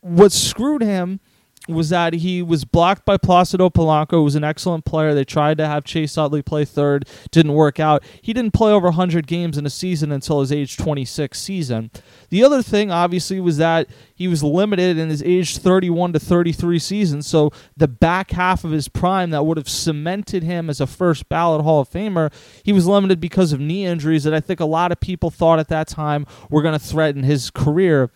What 0.00 0.32
screwed 0.32 0.82
him 0.82 1.20
was 1.68 1.90
that 1.90 2.14
he 2.14 2.42
was 2.42 2.64
blocked 2.64 3.04
by 3.04 3.16
Placido 3.16 3.70
Polanco, 3.70 4.12
who 4.12 4.22
was 4.24 4.34
an 4.34 4.44
excellent 4.44 4.84
player. 4.84 5.14
They 5.14 5.24
tried 5.24 5.58
to 5.58 5.66
have 5.66 5.84
Chase 5.84 6.18
Utley 6.18 6.42
play 6.42 6.64
third, 6.64 7.08
didn't 7.30 7.52
work 7.52 7.78
out. 7.78 8.02
He 8.20 8.32
didn't 8.32 8.52
play 8.52 8.72
over 8.72 8.88
100 8.88 9.26
games 9.26 9.56
in 9.56 9.64
a 9.64 9.70
season 9.70 10.10
until 10.10 10.40
his 10.40 10.50
age 10.50 10.76
26 10.76 11.38
season. 11.38 11.90
The 12.30 12.42
other 12.42 12.62
thing, 12.62 12.90
obviously, 12.90 13.38
was 13.38 13.58
that 13.58 13.88
he 14.14 14.26
was 14.26 14.42
limited 14.42 14.98
in 14.98 15.08
his 15.08 15.22
age 15.22 15.58
31 15.58 16.14
to 16.14 16.18
33 16.18 16.78
season. 16.78 17.22
So 17.22 17.50
the 17.76 17.88
back 17.88 18.32
half 18.32 18.64
of 18.64 18.72
his 18.72 18.88
prime 18.88 19.30
that 19.30 19.46
would 19.46 19.56
have 19.56 19.68
cemented 19.68 20.42
him 20.42 20.68
as 20.68 20.80
a 20.80 20.86
first 20.86 21.28
ballot 21.28 21.62
Hall 21.62 21.80
of 21.80 21.90
Famer, 21.90 22.32
he 22.64 22.72
was 22.72 22.86
limited 22.86 23.20
because 23.20 23.52
of 23.52 23.60
knee 23.60 23.86
injuries 23.86 24.24
that 24.24 24.34
I 24.34 24.40
think 24.40 24.60
a 24.60 24.64
lot 24.64 24.92
of 24.92 25.00
people 25.00 25.30
thought 25.30 25.58
at 25.58 25.68
that 25.68 25.88
time 25.88 26.26
were 26.50 26.62
going 26.62 26.78
to 26.78 26.84
threaten 26.84 27.22
his 27.22 27.50
career. 27.50 28.10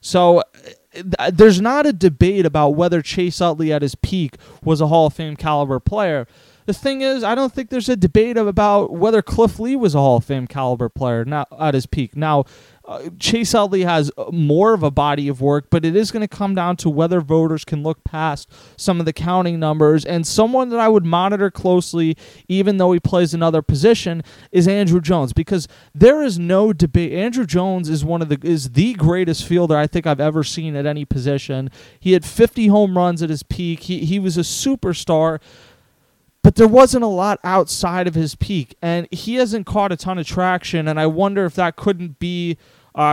So 0.00 0.42
there's 1.32 1.60
not 1.60 1.86
a 1.86 1.92
debate 1.92 2.46
about 2.46 2.70
whether 2.70 3.02
Chase 3.02 3.40
Utley 3.40 3.72
at 3.72 3.82
his 3.82 3.94
peak 3.94 4.36
was 4.62 4.80
a 4.80 4.86
Hall 4.86 5.06
of 5.06 5.14
Fame 5.14 5.36
caliber 5.36 5.80
player. 5.80 6.26
The 6.66 6.74
thing 6.74 7.00
is, 7.00 7.24
I 7.24 7.34
don't 7.34 7.52
think 7.52 7.70
there's 7.70 7.88
a 7.88 7.96
debate 7.96 8.36
about 8.36 8.92
whether 8.92 9.22
Cliff 9.22 9.58
Lee 9.58 9.76
was 9.76 9.94
a 9.94 9.98
Hall 9.98 10.18
of 10.18 10.24
Fame 10.24 10.46
caliber 10.46 10.88
player 10.88 11.24
not 11.24 11.48
at 11.58 11.74
his 11.74 11.86
peak. 11.86 12.14
Now, 12.16 12.44
uh, 12.88 13.10
Chase 13.18 13.54
Utley 13.54 13.82
has 13.82 14.10
more 14.32 14.72
of 14.72 14.82
a 14.82 14.90
body 14.90 15.28
of 15.28 15.42
work, 15.42 15.66
but 15.68 15.84
it 15.84 15.94
is 15.94 16.10
going 16.10 16.26
to 16.26 16.36
come 16.36 16.54
down 16.54 16.74
to 16.78 16.88
whether 16.88 17.20
voters 17.20 17.62
can 17.62 17.82
look 17.82 18.02
past 18.02 18.50
some 18.78 18.98
of 18.98 19.04
the 19.04 19.12
counting 19.12 19.60
numbers. 19.60 20.06
And 20.06 20.26
someone 20.26 20.70
that 20.70 20.80
I 20.80 20.88
would 20.88 21.04
monitor 21.04 21.50
closely, 21.50 22.16
even 22.48 22.78
though 22.78 22.92
he 22.92 22.98
plays 22.98 23.34
another 23.34 23.60
position, 23.60 24.22
is 24.52 24.66
Andruw 24.66 25.02
Jones 25.02 25.34
because 25.34 25.68
there 25.94 26.22
is 26.22 26.38
no 26.38 26.72
debate. 26.72 27.12
Andruw 27.12 27.46
Jones 27.46 27.90
is 27.90 28.06
one 28.06 28.22
of 28.22 28.30
the 28.30 28.38
is 28.42 28.70
the 28.70 28.94
greatest 28.94 29.44
fielder 29.46 29.76
I 29.76 29.86
think 29.86 30.06
I've 30.06 30.18
ever 30.18 30.42
seen 30.42 30.74
at 30.74 30.86
any 30.86 31.04
position. 31.04 31.70
He 32.00 32.12
had 32.12 32.24
50 32.24 32.68
home 32.68 32.96
runs 32.96 33.22
at 33.22 33.28
his 33.28 33.42
peak. 33.42 33.80
He 33.80 34.06
he 34.06 34.18
was 34.18 34.38
a 34.38 34.42
superstar 34.42 35.40
but 36.40 36.54
there 36.54 36.68
wasn't 36.68 37.04
a 37.04 37.08
lot 37.08 37.38
outside 37.44 38.06
of 38.06 38.14
his 38.14 38.34
peak 38.34 38.74
and 38.80 39.06
he 39.10 39.34
hasn't 39.34 39.66
caught 39.66 39.92
a 39.92 39.96
ton 39.96 40.18
of 40.18 40.26
traction 40.26 40.88
and 40.88 40.98
i 40.98 41.04
wonder 41.04 41.44
if 41.44 41.54
that 41.54 41.76
couldn't 41.76 42.18
be 42.18 42.56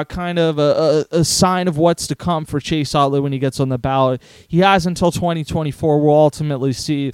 kind 0.07 0.39
of 0.39 0.57
a, 0.57 1.05
a, 1.11 1.19
a, 1.19 1.23
sign 1.23 1.67
of 1.67 1.77
what's 1.77 2.07
to 2.07 2.15
come 2.15 2.43
for 2.45 2.59
Chase 2.59 2.95
Utley 2.95 3.19
when 3.19 3.31
he 3.31 3.39
gets 3.39 3.59
on 3.59 3.69
the 3.69 3.77
ballot. 3.77 4.21
He 4.47 4.59
has 4.59 4.87
until 4.87 5.11
2024. 5.11 5.99
We'll 5.99 6.15
ultimately 6.15 6.73
see. 6.73 7.13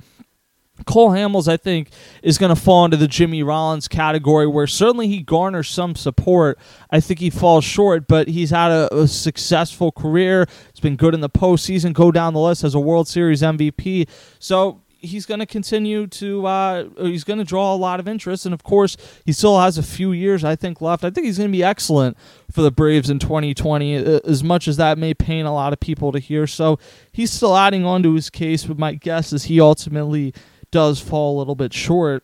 Cole 0.85 1.11
Hamels, 1.11 1.47
I 1.47 1.57
think, 1.57 1.89
is 2.23 2.37
going 2.37 2.53
to 2.53 2.59
fall 2.59 2.85
into 2.85 2.97
the 2.97 3.07
Jimmy 3.07 3.43
Rollins 3.43 3.87
category 3.87 4.47
where 4.47 4.65
certainly 4.67 5.07
he 5.07 5.21
garners 5.21 5.69
some 5.69 5.95
support. 5.95 6.57
I 6.89 7.01
think 7.01 7.19
he 7.19 7.29
falls 7.29 7.65
short, 7.65 8.07
but 8.07 8.29
he's 8.29 8.49
had 8.51 8.71
a, 8.71 8.95
a 8.95 9.07
successful 9.07 9.91
career. 9.91 10.47
It's 10.69 10.79
been 10.79 10.95
good 10.95 11.13
in 11.13 11.19
the 11.19 11.29
postseason, 11.29 11.93
go 11.93 12.09
down 12.09 12.33
the 12.33 12.39
list 12.39 12.63
as 12.63 12.73
a 12.73 12.79
World 12.79 13.07
Series 13.07 13.41
MVP. 13.41 14.09
So 14.39 14.81
he's 15.01 15.25
going 15.25 15.39
to 15.39 15.45
continue 15.45 16.07
to 16.07 16.45
uh, 16.45 16.85
he's 16.97 17.23
going 17.23 17.39
to 17.39 17.45
draw 17.45 17.73
a 17.73 17.75
lot 17.75 17.99
of 17.99 18.07
interest 18.07 18.45
and 18.45 18.53
of 18.53 18.63
course 18.63 18.95
he 19.25 19.31
still 19.31 19.59
has 19.59 19.77
a 19.77 19.83
few 19.83 20.11
years 20.11 20.43
i 20.43 20.55
think 20.55 20.79
left 20.79 21.03
i 21.03 21.09
think 21.09 21.25
he's 21.25 21.37
going 21.37 21.49
to 21.49 21.57
be 21.57 21.63
excellent 21.63 22.17
for 22.51 22.61
the 22.61 22.71
braves 22.71 23.09
in 23.09 23.19
2020 23.19 23.95
as 23.95 24.43
much 24.43 24.67
as 24.67 24.77
that 24.77 24.97
may 24.97 25.13
pain 25.13 25.45
a 25.45 25.53
lot 25.53 25.73
of 25.73 25.79
people 25.79 26.11
to 26.11 26.19
hear 26.19 26.45
so 26.45 26.77
he's 27.11 27.31
still 27.31 27.57
adding 27.57 27.85
on 27.85 28.03
to 28.03 28.13
his 28.13 28.29
case 28.29 28.65
but 28.65 28.77
my 28.77 28.93
guess 28.93 29.33
is 29.33 29.45
he 29.45 29.59
ultimately 29.59 30.33
does 30.69 30.99
fall 30.99 31.35
a 31.35 31.39
little 31.39 31.55
bit 31.55 31.73
short 31.73 32.23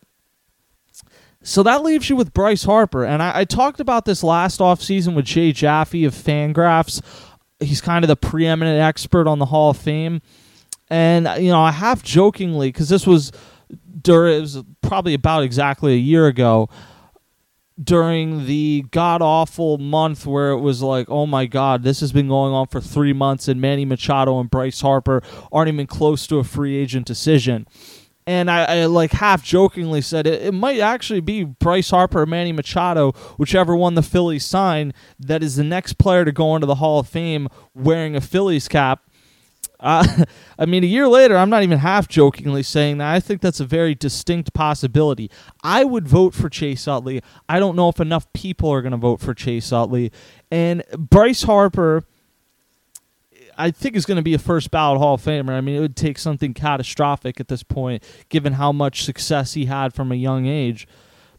so 1.43 1.63
that 1.63 1.81
leaves 1.81 2.10
you 2.10 2.17
with 2.17 2.34
Bryce 2.34 2.63
Harper. 2.63 3.05
And 3.05 3.24
I, 3.24 3.39
I 3.39 3.46
talked 3.46 3.79
about 3.79 4.03
this 4.03 4.22
last 4.22 4.60
offseason 4.60 5.15
with 5.15 5.24
Jay 5.24 5.53
Jaffe 5.53 6.03
of 6.03 6.13
Fangraphs. 6.13 7.01
He's 7.62 7.79
kind 7.79 8.03
of 8.03 8.10
the 8.10 8.17
preeminent 8.17 8.81
expert 8.81 9.27
on 9.27 9.39
the 9.39 9.46
Hall 9.46 9.69
of 9.69 9.77
Fame. 9.77 10.22
And 10.89 11.27
uh, 11.27 11.34
you 11.34 11.51
know, 11.51 11.62
I 11.62 11.72
half 11.72 12.03
jokingly 12.03 12.70
because 12.70 12.89
this 12.89 13.06
was 13.06 13.32
during 14.01 14.38
it 14.38 14.41
was 14.41 14.63
probably 14.82 15.13
about 15.13 15.44
exactly 15.44 15.94
a 15.94 15.98
year 15.98 16.27
ago 16.27 16.70
during 17.82 18.48
the 18.48 18.84
god 18.89 19.22
awful 19.22 19.77
month 19.77 20.25
where 20.25 20.51
it 20.51 20.60
was 20.60 20.82
like, 20.82 21.10
oh 21.10 21.27
my 21.27 21.46
god, 21.46 21.84
this 21.84 22.00
has 22.00 22.12
been 22.12 22.27
going 22.27 22.53
on 22.53 22.67
for 22.67 22.82
three 22.82 23.13
months, 23.13 23.48
and 23.48 23.62
Manny 23.62 23.86
Machado 23.86 24.39
and 24.39 24.50
Bryce 24.50 24.82
Harper 24.82 25.22
aren't 25.51 25.70
even 25.70 25.88
close 25.88 26.25
to 26.27 26.39
a 26.39 26.44
free 26.44 26.75
agent 26.75 27.06
decision. 27.06 27.67
And 28.25 28.51
I, 28.51 28.82
I 28.82 28.86
like 28.88 29.13
half 29.13 29.41
jokingly 29.41 30.01
said 30.01 30.27
it, 30.27 30.41
it 30.41 30.53
might 30.53 30.79
actually 30.79 31.22
be 31.22 31.46
Bryce 31.46 31.91
Harper 31.91 32.24
or 32.24 32.25
Manny 32.25 32.51
Machado, 32.51 33.13
whichever 33.38 33.74
one 33.75 33.94
the 33.94 34.01
Phillies 34.01 34.44
sign, 34.44 34.94
that 35.20 35.41
is 35.41 35.56
the 35.56 35.63
next 35.63 35.94
player 35.94 36.25
to 36.25 36.34
go 36.34 36.56
into 36.56 36.67
the 36.67 36.75
Hall 36.75 37.00
of 37.00 37.08
Fame 37.08 37.48
wearing 37.74 38.15
a 38.17 38.22
Phillies 38.22 38.67
cap 38.67 39.07
uh, 39.88 40.25
I 40.60 40.65
mean, 40.65 40.84
a 40.84 40.88
year 40.88 41.08
later, 41.08 41.38
I'm 41.38 41.50
not 41.50 41.63
even 41.63 41.79
half 41.79 42.08
jokingly 42.08 42.62
saying 42.62 42.98
that. 42.98 43.13
I 43.13 43.20
think 43.20 43.41
that's 43.41 43.62
a 43.62 43.65
very 43.65 43.96
distinct 43.96 44.53
possibility. 44.53 45.32
I 45.63 45.86
would 45.86 46.08
vote 46.08 46.34
for 46.34 46.50
Chase 46.50 46.88
Utley. 46.88 47.22
I 47.48 47.60
don't 47.60 47.75
know 47.75 47.88
if 47.88 48.00
enough 48.00 48.32
people 48.34 48.70
are 48.70 48.82
going 48.82 48.91
to 48.91 48.98
vote 48.98 49.22
for 49.22 49.34
Chase 49.34 49.72
Utley. 49.72 50.12
And 50.51 50.84
Bryce 50.98 51.44
Harper, 51.44 52.03
I 53.58 53.72
think, 53.72 53.96
is 53.96 54.06
going 54.06 54.17
to 54.17 54.24
be 54.24 54.34
a 54.34 54.39
first 54.39 54.72
ballot 54.72 55.00
Hall 55.00 55.13
of 55.13 55.22
Famer. 55.22 55.51
I 55.51 55.62
mean, 55.62 55.77
it 55.77 55.79
would 55.79 55.96
take 55.96 56.17
something 56.17 56.53
catastrophic 56.53 57.39
at 57.39 57.48
this 57.48 57.63
point, 57.63 58.03
given 58.27 58.53
how 58.53 58.74
much 58.74 59.06
success 59.06 59.53
he 59.53 59.65
had 59.65 59.94
from 59.94 60.12
a 60.12 60.15
young 60.15 60.48
age. 60.48 60.86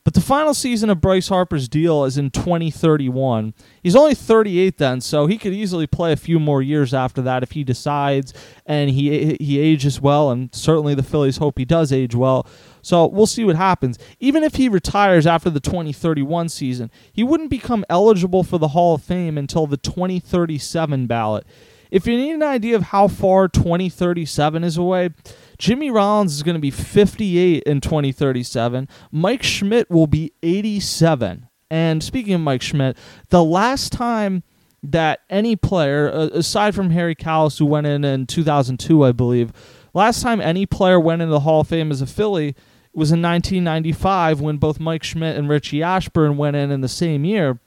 But 0.05 0.15
the 0.15 0.21
final 0.21 0.55
season 0.55 0.91
of 0.91 1.01
Bryce 1.01 1.29
Harper's 1.29 1.69
deal 1.69 2.05
is 2.05 2.17
in 2.17 2.31
2031. 2.31 3.55
He's 3.83 3.97
only 3.97 4.15
38 4.15 4.79
then, 4.79 5.01
so 5.01 5.27
he 5.27 5.39
could 5.39 5.53
easily 5.53 5.87
play 5.87 6.13
a 6.13 6.17
few 6.17 6.39
more 6.39 6.63
years 6.63 6.95
after 6.95 7.21
that 7.23 7.43
if 7.43 7.53
he 7.53 7.65
decides 7.65 8.33
and 8.65 8.91
he 8.91 9.37
he 9.41 9.59
ages 9.59 10.01
well 10.01 10.31
and 10.31 10.55
certainly 10.55 10.95
the 10.95 11.03
Phillies 11.03 11.39
hope 11.39 11.59
he 11.59 11.65
does 11.65 11.93
age 11.93 12.15
well. 12.15 12.47
So 12.83 13.07
we'll 13.07 13.27
see 13.27 13.45
what 13.45 13.57
happens. 13.57 13.99
Even 14.19 14.43
if 14.43 14.55
he 14.55 14.69
retires 14.69 15.27
after 15.27 15.51
the 15.51 15.61
2031 15.61 16.49
season, 16.49 16.91
he 17.13 17.23
wouldn't 17.23 17.51
become 17.51 17.85
eligible 17.91 18.45
for 18.45 18.59
the 18.59 18.69
Hall 18.69 18.95
of 18.95 19.03
Fame 19.03 19.37
until 19.37 19.67
the 19.67 19.77
2037 19.77 21.07
ballot. 21.07 21.47
If 21.91 22.07
you 22.07 22.17
need 22.17 22.33
an 22.33 22.43
idea 22.43 22.77
of 22.77 22.85
how 22.85 23.09
far 23.09 23.49
2037 23.49 24.65
is 24.65 24.77
away, 24.77 25.11
Jimmy 25.59 25.91
Rollins 25.91 26.35
is 26.35 26.43
going 26.43 26.55
to 26.55 26.61
be 26.61 26.71
58 26.71 27.65
in 27.65 27.81
2037. 27.81 28.89
Mike 29.11 29.43
Schmidt 29.43 29.91
will 29.91 30.07
be 30.07 30.33
87. 30.43 31.49
And 31.71 32.03
speaking 32.03 32.35
of 32.35 32.41
Mike 32.41 32.63
Schmidt, 32.63 32.97
the 33.29 33.45
last 33.45 33.93
time 33.93 34.43
that 34.83 35.21
any 35.29 35.57
player, 35.57 36.09
aside 36.09 36.75
from 36.75 36.91
Harry 36.91 37.15
Kalas, 37.15 37.59
who 37.59 37.67
went 37.67 37.87
in 37.87 38.05
in 38.05 38.27
2002, 38.27 39.05
I 39.05 39.13
believe, 39.13 39.53
last 39.93 40.23
time 40.23 40.41
any 40.41 40.65
player 40.65 41.01
went 41.01 41.23
into 41.23 41.33
the 41.33 41.41
Hall 41.41 41.63
of 41.63 41.69
Fame 41.69 41.91
as 41.91 42.01
a 42.01 42.07
Philly 42.07 42.55
was 42.95 43.13
in 43.13 43.23
1995 43.23 44.41
when 44.41 44.57
both 44.57 44.81
Mike 44.81 45.05
Schmidt 45.05 45.37
and 45.37 45.49
Richie 45.49 45.83
Ashburn 45.83 46.37
went 46.37 46.57
in 46.57 46.71
in 46.71 46.81
the 46.81 46.89
same 46.89 47.25
year. 47.25 47.61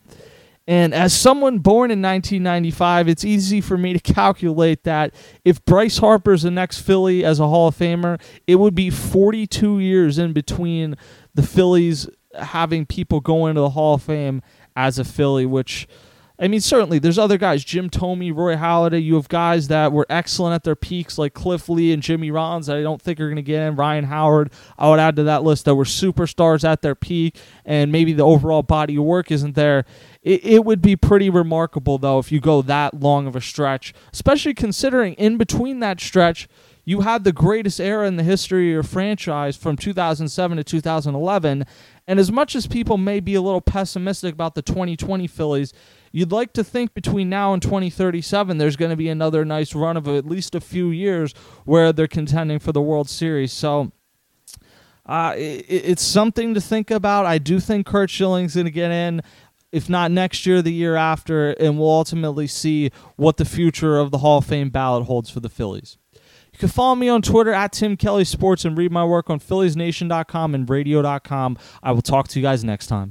And 0.68 0.94
as 0.94 1.14
someone 1.14 1.60
born 1.60 1.90
in 1.90 2.02
1995, 2.02 3.08
it's 3.08 3.26
easy 3.26 3.62
for 3.62 3.78
me 3.78 3.94
to 3.94 4.00
calculate 4.00 4.84
that 4.84 5.14
if 5.44 5.64
Bryce 5.66 6.00
Harper's 6.00 6.44
the 6.44 6.52
next 6.52 6.82
Philly 6.82 7.26
as 7.26 7.40
a 7.40 7.48
Hall 7.48 7.68
of 7.68 7.78
Famer, 7.78 8.22
it 8.46 8.56
would 8.56 8.76
be 8.76 8.90
42 8.90 9.80
years 9.80 10.18
in 10.18 10.34
between 10.34 10.96
the 11.34 11.44
Phillies 11.44 12.08
having 12.40 12.86
people 12.86 13.20
go 13.20 13.48
into 13.48 13.62
the 13.62 13.72
Hall 13.72 13.96
of 13.96 14.04
Fame 14.04 14.42
as 14.76 15.00
a 15.00 15.04
Philly, 15.04 15.46
which 15.46 15.88
I 16.42 16.48
mean, 16.48 16.60
certainly 16.60 16.98
there's 16.98 17.20
other 17.20 17.38
guys, 17.38 17.64
Jim 17.64 17.88
Thome, 17.88 18.36
Roy 18.36 18.56
Halladay. 18.56 19.04
You 19.04 19.14
have 19.14 19.30
guys 19.30 19.68
that 19.68 19.92
were 19.92 20.08
excellent 20.10 20.56
at 20.56 20.64
their 20.64 20.76
peaks, 20.76 21.20
like 21.20 21.36
Cliff 21.36 21.70
Lee 21.70 21.94
and 21.94 22.02
Jimmy 22.02 22.32
Rollins, 22.32 22.66
that 22.66 22.78
I 22.78 22.82
don't 22.82 23.00
think 23.00 23.20
are 23.20 23.28
going 23.28 23.36
to 23.36 23.44
get 23.44 23.62
in. 23.62 23.76
Ryan 23.76 24.06
Howard, 24.06 24.52
I 24.76 24.90
would 24.90 25.00
add 25.00 25.16
to 25.18 25.24
that 25.24 25.44
list 25.44 25.66
that 25.66 25.76
were 25.76 25.84
superstars 25.84 26.68
at 26.68 26.82
their 26.82 26.96
peak, 26.96 27.38
and 27.64 27.92
maybe 27.92 28.12
the 28.12 28.26
overall 28.26 28.64
body 28.64 28.96
of 28.96 29.04
work 29.04 29.32
isn't 29.32 29.54
there. 29.54 29.86
It, 30.24 30.44
it 30.44 30.66
would 30.66 30.82
be 30.82 30.96
pretty 30.96 31.30
remarkable, 31.30 32.00
though, 32.00 32.18
if 32.18 32.32
you 32.32 32.40
go 32.40 32.64
that 32.64 33.00
long 33.00 33.28
of 33.28 33.36
a 33.36 33.42
stretch, 33.42 33.94
especially 34.12 34.56
considering 34.56 35.14
in 35.14 35.38
between 35.38 35.80
that 35.82 36.02
stretch, 36.02 36.48
you 36.84 37.02
had 37.02 37.24
the 37.24 37.32
greatest 37.32 37.80
era 37.80 38.08
in 38.08 38.16
the 38.16 38.24
history 38.24 38.70
of 38.70 38.74
your 38.74 38.84
franchise 38.84 39.56
from 39.56 39.78
2007 39.78 40.58
to 40.58 40.64
2011. 40.64 41.66
And 42.08 42.20
as 42.20 42.32
much 42.32 42.56
as 42.56 42.68
people 42.68 42.98
may 42.98 43.20
be 43.20 43.36
a 43.36 43.42
little 43.42 43.62
pessimistic 43.62 44.34
about 44.34 44.56
the 44.56 44.62
2020 44.62 45.28
Phillies, 45.28 45.74
you'd 46.12 46.32
like 46.32 46.54
to 46.54 46.64
think 46.64 46.94
between 46.94 47.30
now 47.30 47.54
and 47.54 47.62
2037 47.62 48.58
there's 48.58 48.76
going 48.76 48.92
to 48.92 48.98
be 48.98 49.10
another 49.10 49.46
nice 49.46 49.76
run 49.76 49.98
of 49.98 50.08
at 50.08 50.26
least 50.26 50.56
a 50.56 50.62
few 50.62 50.90
years 50.90 51.34
where 51.66 51.94
they're 51.94 52.08
contending 52.08 52.60
for 52.60 52.72
the 52.72 52.82
World 52.82 53.10
Series. 53.10 53.54
So 53.54 53.92
uh, 55.06 55.36
it, 55.38 55.66
it's 55.68 56.04
something 56.04 56.54
to 56.54 56.62
think 56.62 56.92
about. 56.92 57.26
I 57.26 57.38
do 57.38 57.60
think 57.60 57.86
Curt 57.86 58.10
Schilling's 58.10 58.56
going 58.56 58.66
to 58.66 58.72
get 58.72 58.92
in. 58.92 59.22
If 59.72 59.90
not 59.90 60.12
next 60.12 60.46
year, 60.46 60.62
the 60.62 60.74
year 60.74 60.98
after, 60.98 61.52
and 61.52 61.80
we'll 61.80 61.90
ultimately 61.90 62.46
see 62.46 62.92
what 63.16 63.38
the 63.38 63.46
future 63.46 63.98
of 63.98 64.12
the 64.12 64.18
Hall 64.18 64.40
of 64.40 64.46
Fame 64.46 64.70
ballot 64.70 65.06
holds 65.06 65.30
for 65.30 65.40
the 65.40 65.48
Phillies. 65.50 65.98
You 66.62 66.68
can 66.68 66.74
follow 66.74 66.94
me 66.94 67.10
on 67.10 67.24
Twitter 67.24 67.52
at 67.52 67.72
Tim 67.72 67.98
Kelly 67.98 68.24
Sports 68.24 68.66
and 68.66 68.78
read 68.78 68.92
my 68.92 69.04
work 69.04 69.32
on 69.32 69.40
PhilliesNation.com 69.40 70.54
and 70.54 70.70
radio.com. 70.70 71.58
I 71.82 71.92
will 71.92 72.04
talk 72.04 72.28
to 72.28 72.40
you 72.40 72.44
guys 72.44 72.64
next 72.64 72.86
time. 72.86 73.10